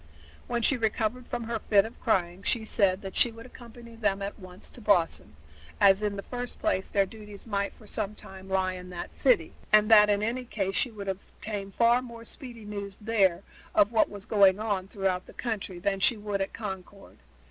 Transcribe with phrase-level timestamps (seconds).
[0.47, 4.23] When she recovered from her fit of crying she said that she would accompany them
[4.23, 5.35] at once to Boston,
[5.79, 9.53] as in the first place their duties might for some time lie in that city,
[9.71, 13.43] and that in any case she would obtain far more speedy news there
[13.75, 17.19] of what was going on throughout the country than she would at Concord.